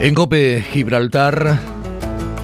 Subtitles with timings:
[0.00, 1.58] En Cope Gibraltar,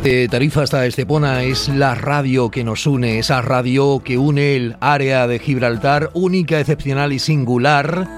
[0.03, 4.77] de Tarifa hasta Estepona es la radio que nos une, esa radio que une el
[4.81, 8.09] área de Gibraltar, única, excepcional y singular,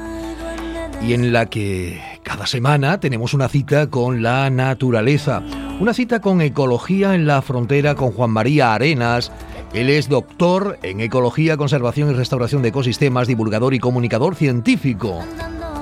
[1.06, 5.42] y en la que cada semana tenemos una cita con la naturaleza,
[5.80, 9.30] una cita con ecología en la frontera con Juan María Arenas.
[9.74, 15.22] Él es doctor en ecología, conservación y restauración de ecosistemas, divulgador y comunicador científico.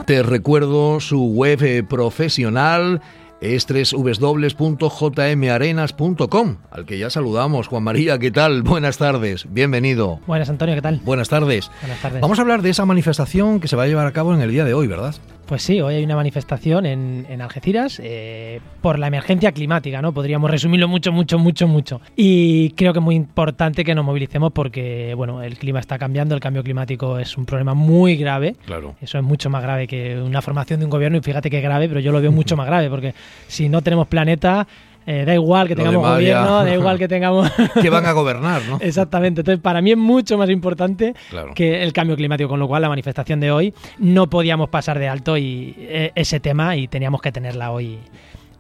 [0.07, 3.01] Te recuerdo su web eh, profesional
[3.45, 7.69] es www.jmarenas.com, al que ya saludamos.
[7.69, 8.63] Juan María, ¿qué tal?
[8.63, 10.21] Buenas tardes, bienvenido.
[10.27, 11.01] Buenas, Antonio, ¿qué tal?
[11.05, 11.71] Buenas tardes.
[11.81, 12.23] Buenas tardes.
[12.23, 14.51] Vamos a hablar de esa manifestación que se va a llevar a cabo en el
[14.51, 15.15] día de hoy, ¿verdad?
[15.47, 20.13] Pues sí, hoy hay una manifestación en, en Algeciras eh, por la emergencia climática, ¿no?
[20.13, 22.01] Podríamos resumirlo mucho, mucho, mucho, mucho.
[22.17, 26.35] Y creo que es muy importante que nos movilicemos porque, bueno, el clima está cambiando,
[26.35, 28.57] el cambio climático es un problema muy grave.
[28.65, 28.95] Claro.
[29.03, 31.89] Eso es mucho más grave que una formación de un gobierno y fíjate que grave,
[31.89, 33.15] pero yo lo veo mucho más grave porque
[33.47, 34.67] si no tenemos planeta,
[35.07, 37.51] eh, da igual que Lo tengamos gobierno, da igual que tengamos...
[37.83, 38.79] que van a gobernar, ¿no?
[38.81, 39.43] Exactamente.
[39.43, 41.53] Entonces, para mí es mucho más importante Claro.
[41.55, 45.09] que el cambio climático, con lo cual la manifestación de hoy no podíamos pasar de
[45.09, 47.99] alto y eh, ese tema y teníamos que tenerla hoy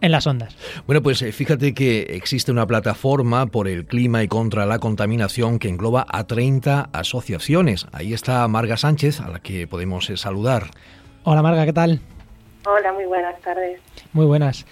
[0.00, 0.54] en las ondas.
[0.86, 5.58] Bueno, pues eh, fíjate que existe una plataforma por el clima y contra la contaminación
[5.58, 7.86] que engloba a 30 asociaciones.
[7.92, 10.64] Ahí está Marga Sánchez, a la que podemos eh, saludar.
[11.22, 12.00] Hola Marga, ¿qué tal?
[12.66, 13.80] Hola, muy buenas tardes.
[14.12, 14.66] Muy buenas.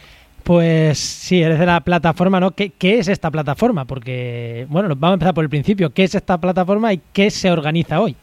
[0.44, 2.50] Pues sí, eres de la plataforma, ¿no?
[2.50, 3.84] ¿Qué, qué es esta plataforma?
[3.84, 5.90] Porque, bueno, vamos a empezar por el principio.
[5.90, 8.16] ¿Qué es esta plataforma y qué se organiza hoy?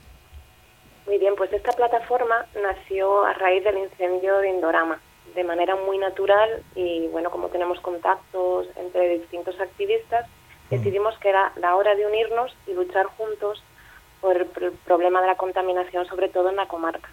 [1.07, 4.99] Muy bien, pues esta plataforma nació a raíz del incendio de Indorama,
[5.33, 10.25] de manera muy natural y bueno, como tenemos contactos entre distintos activistas,
[10.69, 13.63] decidimos que era la hora de unirnos y luchar juntos
[14.21, 17.09] por el pr- problema de la contaminación, sobre todo en la comarca.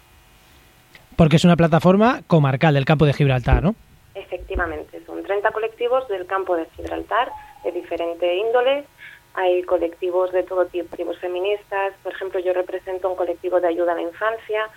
[1.15, 3.73] Porque es una plataforma comarcal del campo de Gibraltar, ¿no?
[4.17, 7.31] Efectivamente, son 30 colectivos del campo de Gibraltar,
[7.63, 8.85] de diferente índole.
[9.35, 11.93] Hay colectivos de todo tipo, colectivos feministas.
[12.01, 14.69] Por ejemplo, yo represento un colectivo de ayuda a la infancia.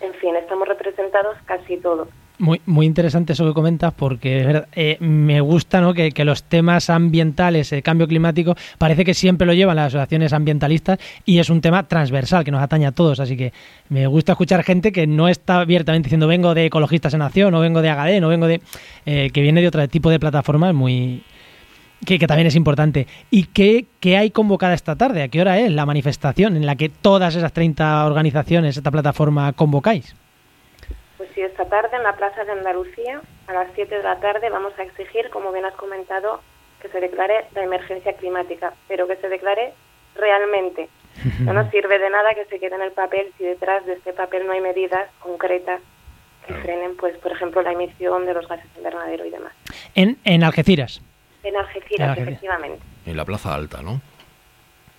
[0.00, 2.08] En fin, estamos representados casi todos.
[2.38, 5.94] Muy, muy interesante eso que comentas porque es verdad, eh, me gusta ¿no?
[5.94, 10.98] que, los temas ambientales, el cambio climático, parece que siempre lo llevan las asociaciones ambientalistas
[11.24, 13.20] y es un tema transversal que nos atañe a todos.
[13.20, 13.54] Así que
[13.88, 17.60] me gusta escuchar gente que no está abiertamente diciendo vengo de Ecologistas en Acción o
[17.60, 18.60] vengo de Agadén o vengo de...
[19.06, 21.22] eh, que viene de otro tipo de plataformas muy...
[22.04, 23.06] Que, que también es importante.
[23.30, 25.22] ¿Y qué, qué hay convocada esta tarde?
[25.22, 29.54] ¿A qué hora es la manifestación en la que todas esas 30 organizaciones, esta plataforma,
[29.54, 30.14] convocáis?
[31.36, 34.72] Sí, esta tarde en la Plaza de Andalucía, a las 7 de la tarde, vamos
[34.78, 36.40] a exigir, como bien has comentado,
[36.80, 39.74] que se declare la emergencia climática, pero que se declare
[40.14, 40.88] realmente.
[41.40, 44.14] No nos sirve de nada que se quede en el papel si detrás de este
[44.14, 45.82] papel no hay medidas concretas
[46.46, 49.52] que frenen, pues, por ejemplo, la emisión de los gases invernadero y demás.
[49.94, 51.02] En, en Algeciras.
[51.42, 52.28] En Algeciras, En Algeciras.
[52.28, 52.80] efectivamente.
[53.04, 54.00] En la Plaza Alta, ¿no?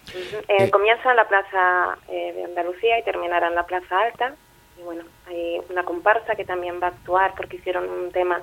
[0.10, 0.38] Ujú.
[0.50, 4.36] Eh, comienza en la Plaza eh, de Andalucía y terminará en la Plaza Alta.
[4.80, 8.42] Y bueno, hay una comparsa que también va a actuar porque hicieron un tema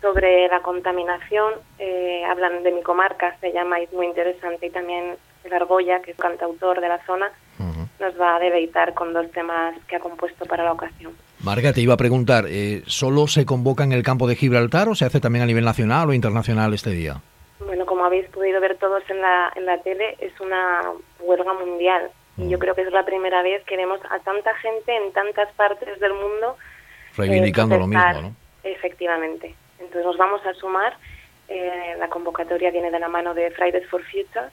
[0.00, 1.54] sobre la contaminación.
[1.78, 4.66] Eh, hablan de mi comarca, se llama es muy interesante.
[4.66, 7.30] Y también el Argolla, que es cantautor de la zona,
[8.00, 11.12] nos va a deleitar con dos temas que ha compuesto para la ocasión.
[11.44, 14.94] Marga, te iba a preguntar, eh, ¿solo se convoca en el campo de Gibraltar o
[14.94, 17.20] se hace también a nivel nacional o internacional este día?
[17.64, 20.82] Bueno, como habéis podido ver todos en la, en la tele, es una
[21.20, 22.10] huelga mundial.
[22.40, 25.52] Y yo creo que es la primera vez que vemos a tanta gente en tantas
[25.52, 26.56] partes del mundo
[27.16, 28.22] Reivindicando eh, lo mismo.
[28.22, 28.34] ¿no?
[28.62, 29.54] Efectivamente.
[29.78, 30.96] Entonces nos vamos a sumar.
[31.48, 34.46] Eh, la convocatoria viene de la mano de Fridays for Future.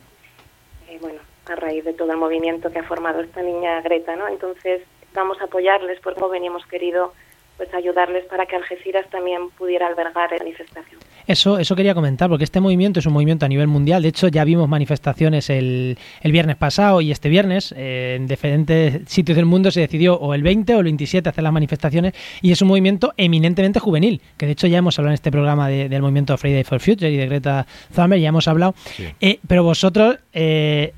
[0.90, 4.28] Eh, bueno, a raíz de todo el movimiento que ha formado esta niña Greta, ¿no?
[4.28, 4.82] Entonces
[5.14, 7.14] vamos a apoyarles porque bien hemos querido
[7.58, 11.00] pues ayudarles para que Algeciras también pudiera albergar la manifestación.
[11.26, 14.02] Eso, eso quería comentar, porque este movimiento es un movimiento a nivel mundial.
[14.02, 17.74] De hecho, ya vimos manifestaciones el, el viernes pasado y este viernes.
[17.76, 21.44] eh, en diferentes sitios del mundo se decidió o el 20 o el 27 hacer
[21.44, 22.14] las manifestaciones.
[22.42, 25.68] Y es un movimiento eminentemente juvenil, que de hecho ya hemos hablado en este programa
[25.68, 28.74] de- del movimiento Friday for Future y de Greta Thunberg, ya hemos hablado.
[28.96, 29.06] Sí.
[29.20, 30.18] Eh, pero vosotros...
[30.34, 30.94] eh,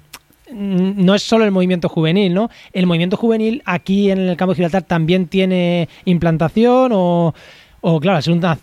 [0.53, 2.49] no es solo el movimiento juvenil, ¿no?
[2.73, 7.33] El movimiento juvenil aquí en el campo de Gibraltar también tiene implantación o,
[7.81, 8.57] o claro, ser una,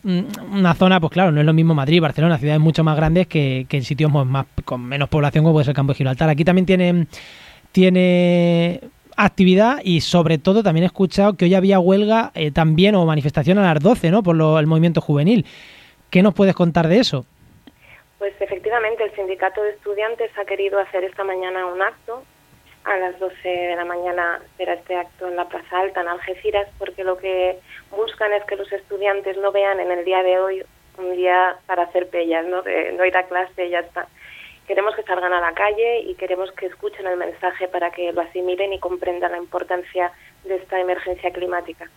[0.52, 3.66] una zona, pues claro, no es lo mismo Madrid, Barcelona, ciudades mucho más grandes que,
[3.68, 6.28] que en sitios pues, más con menos población como puede ser el campo de Gibraltar.
[6.28, 7.06] Aquí también tiene,
[7.72, 8.80] tiene
[9.16, 13.58] actividad y sobre todo también he escuchado que hoy había huelga eh, también o manifestación
[13.58, 14.22] a las 12, ¿no?
[14.22, 15.44] Por lo- el movimiento juvenil.
[16.10, 17.26] ¿Qué nos puedes contar de eso?
[18.18, 22.22] Pues efectivamente, el sindicato de estudiantes ha querido hacer esta mañana un acto.
[22.84, 26.68] A las 12 de la mañana será este acto en la Plaza Alta, en Algeciras,
[26.78, 27.58] porque lo que
[27.90, 30.62] buscan es que los estudiantes no vean en el día de hoy
[30.98, 32.62] un día para hacer pellas, ¿no?
[32.62, 34.06] De no ir a clase y ya está.
[34.66, 38.20] Queremos que salgan a la calle y queremos que escuchen el mensaje para que lo
[38.20, 40.12] asimilen y comprendan la importancia
[40.44, 41.90] de esta emergencia climática.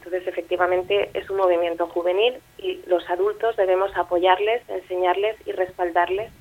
[0.00, 6.32] Entonces, efectivamente, es un movimiento juvenil y los adultos debemos apoyarles, enseñarles y respaldarles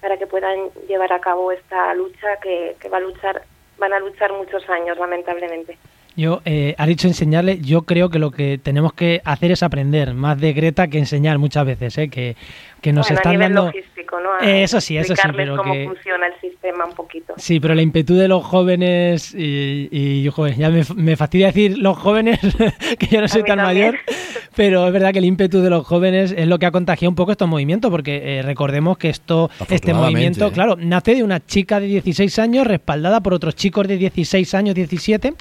[0.00, 3.44] para que puedan llevar a cabo esta lucha que, que va a luchar,
[3.78, 5.78] van a luchar muchos años, lamentablemente.
[6.16, 10.14] Yo, eh, ha dicho enseñarle, yo creo que lo que tenemos que hacer es aprender,
[10.14, 12.08] más de Greta que enseñar muchas veces, ¿eh?
[12.08, 12.36] que,
[12.80, 13.66] que nos bueno, están a nivel dando...
[13.66, 14.30] logístico, ¿no?
[14.32, 17.34] A Eh, eso sí, eso sí, pero cómo que- funciona el sistema un poquito.
[17.36, 21.76] Sí, pero la impetu de los jóvenes, y, y joder, ya me, me fastidia decir
[21.76, 22.40] los jóvenes,
[22.98, 23.88] que yo no soy tan también.
[23.90, 24.00] mayor,
[24.56, 27.16] pero es verdad que el ímpetu de los jóvenes es lo que ha contagiado un
[27.16, 30.52] poco estos movimientos, porque eh, recordemos que esto, este movimiento, ¿eh?
[30.52, 34.74] claro, nace de una chica de 16 años respaldada por otros chicos de 16 años,
[34.74, 35.34] 17.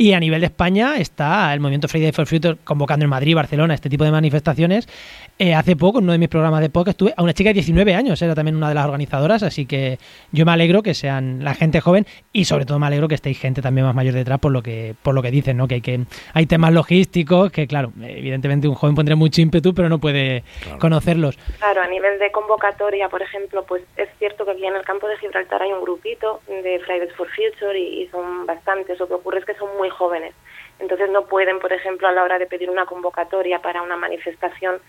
[0.00, 3.74] Y a nivel de España está el movimiento Friday for Future convocando en Madrid, Barcelona,
[3.74, 4.88] este tipo de manifestaciones.
[5.40, 7.54] Eh, hace poco, en uno de mis programas de podcast, estuve a una chica de
[7.54, 9.98] 19 años, era también una de las organizadoras, así que
[10.30, 13.40] yo me alegro que sean la gente joven y sobre todo me alegro que estéis
[13.40, 15.66] gente también más mayor detrás por lo que por lo que dicen, ¿no?
[15.66, 16.00] Que hay, que
[16.32, 20.44] hay temas logísticos que, claro, evidentemente un joven pondrá mucho ímpetu, pero no puede
[20.78, 21.36] conocerlos.
[21.58, 25.08] Claro, a nivel de convocatoria, por ejemplo, pues es cierto que aquí en el campo
[25.08, 28.96] de Gibraltar hay un grupito de Fridays for Future y, y son bastantes.
[29.00, 30.34] Lo que ocurre es que son muy jóvenes.
[30.78, 34.80] Entonces no pueden, por ejemplo, a la hora de pedir una convocatoria para una manifestación,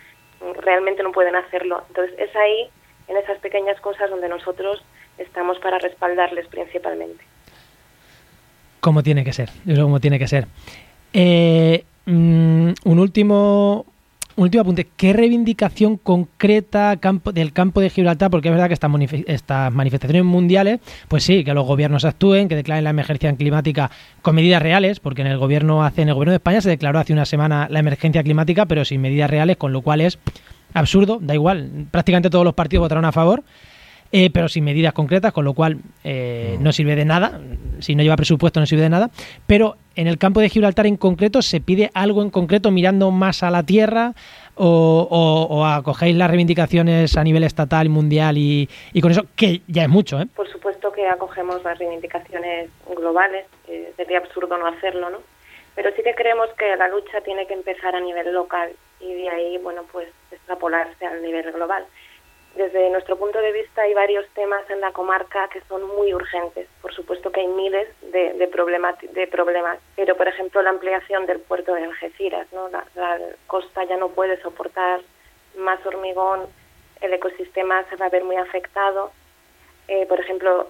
[0.62, 1.84] realmente no pueden hacerlo.
[1.88, 2.70] Entonces es ahí,
[3.08, 4.84] en esas pequeñas cosas, donde nosotros
[5.18, 7.24] estamos para respaldarles principalmente.
[8.80, 10.46] como tiene que ser, eso como tiene que ser.
[11.12, 13.86] Eh, mm, un último
[14.40, 14.88] un último apunte.
[14.96, 18.32] ¿Qué reivindicación concreta campo, del campo de Gibraltar?
[18.32, 18.90] Porque es verdad que estas,
[19.28, 23.92] estas manifestaciones mundiales, pues sí, que los gobiernos actúen, que declaren la emergencia climática
[24.22, 27.00] con medidas reales, porque en el gobierno hace, en el gobierno de España se declaró
[27.00, 30.20] hace una semana la emergencia climática, pero sin medidas reales, con lo cual es
[30.74, 31.88] absurdo, da igual.
[31.92, 33.44] Prácticamente todos los partidos votaron a favor
[34.12, 37.40] eh, pero sin medidas concretas, con lo cual eh, no sirve de nada.
[37.80, 39.10] Si no lleva presupuesto, no sirve de nada.
[39.48, 43.44] Pero en el campo de Gibraltar en concreto, ¿se pide algo en concreto mirando más
[43.44, 44.14] a la tierra?
[44.62, 49.24] ¿O, o- o acogéis las reivindicaciones a nivel estatal y mundial y, y con eso,
[49.38, 50.26] que ya es mucho, ¿eh?
[50.36, 55.20] Por supuesto que acogemos las reivindicaciones globales, eh, sería absurdo no hacerlo, ¿no?
[55.76, 58.70] Pero sí que creemos que la lucha tiene que empezar a nivel local
[59.00, 61.86] y de ahí, bueno, pues extrapolarse al nivel global.
[62.60, 66.68] Desde nuestro punto de vista hay varios temas en la comarca que son muy urgentes.
[66.82, 71.26] Por supuesto que hay miles de, de, problema- de problemas, pero por ejemplo la ampliación
[71.26, 72.68] del puerto de Algeciras, ¿no?
[72.68, 73.18] la, la
[73.48, 75.00] costa ya no puede soportar
[75.56, 76.48] más hormigón,
[77.00, 79.12] el ecosistema se va a ver muy afectado.
[79.88, 80.70] Eh, por ejemplo,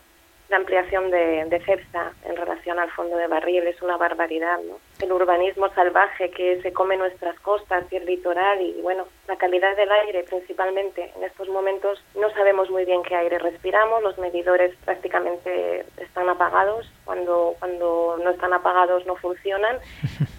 [0.50, 4.80] la ampliación de, de CEPSA en relación al fondo de barril es una barbaridad, ¿no?
[5.00, 9.76] El urbanismo salvaje que se come nuestras costas y el litoral y, bueno, la calidad
[9.78, 11.12] del aire principalmente.
[11.16, 16.92] En estos momentos no sabemos muy bien qué aire respiramos, los medidores prácticamente están apagados,
[17.06, 19.78] cuando, cuando no están apagados no funcionan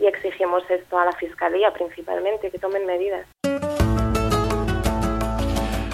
[0.01, 3.27] y exigimos esto a la Fiscalía principalmente, que tomen medidas.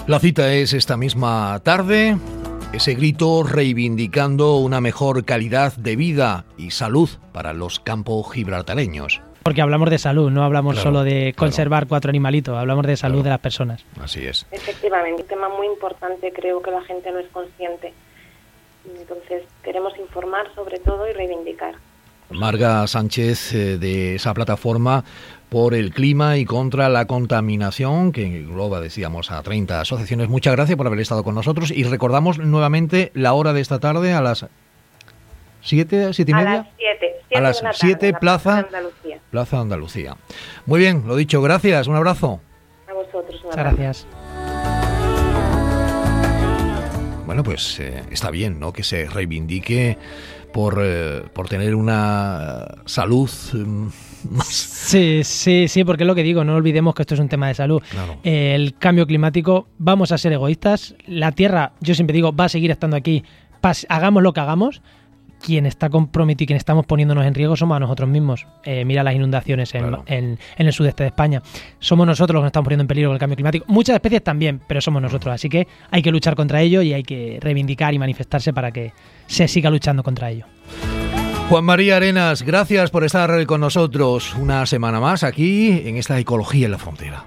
[0.07, 2.17] La cita es esta misma tarde.
[2.77, 9.23] Ese grito reivindicando una mejor calidad de vida y salud para los campos gibraltareños.
[9.45, 11.37] Porque hablamos de salud, no hablamos Claro, solo de claro.
[11.37, 13.25] conservar cuatro animalitos, hablamos de salud Claro.
[13.25, 13.83] de las personas.
[13.99, 14.45] Así es.
[14.51, 17.95] Efectivamente, un tema muy importante, creo que la gente no es consciente.
[19.01, 21.77] Entonces, queremos informar sobre todo y reivindicar.
[22.31, 25.05] Marga Sánchez eh, de esa plataforma
[25.49, 30.29] por el clima y contra la contaminación que engloba, decíamos, a 30 asociaciones.
[30.29, 34.13] Muchas gracias por haber estado con nosotros y recordamos nuevamente la hora de esta tarde
[34.13, 34.47] a las
[35.63, 36.53] 7, 7 y A media.
[36.53, 37.37] las 7.
[37.37, 39.19] A las 7, Plaza- Andalucía.
[39.31, 40.17] Plaza Andalucía.
[40.67, 42.41] Muy bien, lo dicho, gracias, un abrazo.
[42.89, 43.37] A vosotros.
[43.43, 43.77] un Muchas abrazo.
[43.77, 44.07] gracias.
[47.27, 48.73] Bueno, pues eh, está bien, ¿no?
[48.73, 49.99] Que se reivindique
[50.57, 53.87] por, eh, por tener una salud mm,
[54.31, 54.47] más...
[54.47, 57.49] Sí, sí, sí, porque es lo que digo, no olvidemos que esto es un tema
[57.49, 57.83] de salud.
[57.91, 58.17] Claro.
[58.25, 60.95] Eh, el cambio climático, vamos a ser egoístas.
[61.07, 63.23] La Tierra, yo siempre digo, va a seguir estando aquí,
[63.91, 64.81] hagamos lo que hagamos.
[65.45, 68.47] Quien está comprometido y quien estamos poniéndonos en riesgo somos a nosotros mismos.
[68.65, 70.03] Eh, mira las inundaciones en, Claro.
[70.07, 71.43] en- en el sudeste de España.
[71.79, 73.65] Somos nosotros los que nos estamos poniendo en peligro con el cambio climático.
[73.69, 75.35] Muchas especies también, pero somos nosotros.
[75.35, 78.93] Así que hay que luchar contra ello y hay que reivindicar y manifestarse para que
[79.27, 80.47] se siga luchando contra ello.
[81.49, 86.67] Juan María Arenas, gracias por estar con nosotros una semana más aquí en esta Ecología
[86.67, 87.25] en la Frontera.